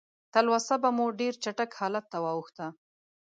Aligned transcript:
تلوسه 0.33 0.75
به 0.81 0.89
مو 0.97 1.05
ډېر 1.19 1.33
چټک 1.43 1.71
حالت 1.79 2.05
ته 2.11 2.17
واوښته. 2.23 2.67